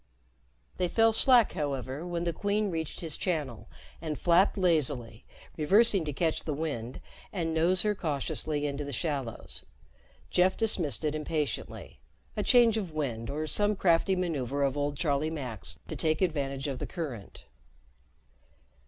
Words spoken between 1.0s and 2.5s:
slack, however, when the